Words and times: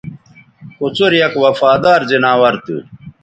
کوڅر 0.77 1.11
یک 1.21 1.33
وفادار 1.43 2.01
زناور 2.11 2.53
تھو 2.65 2.77